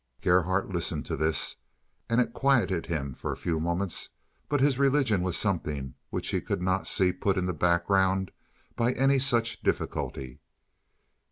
Gerhardt 0.21 0.67
listened 0.69 1.05
to 1.05 1.15
this, 1.15 1.57
and 2.09 2.19
it 2.19 2.33
quieted 2.33 2.87
him 2.87 3.13
for 3.13 3.31
a 3.31 3.37
few 3.37 3.59
moments, 3.59 4.09
but 4.49 4.59
his 4.59 4.79
religion 4.79 5.21
was 5.21 5.37
something 5.37 5.93
which 6.09 6.29
he 6.29 6.41
could 6.41 6.59
not 6.63 6.87
see 6.87 7.11
put 7.13 7.37
in 7.37 7.45
the 7.45 7.53
background 7.53 8.31
by 8.75 8.93
any 8.93 9.19
such 9.19 9.61
difficulty. 9.61 10.39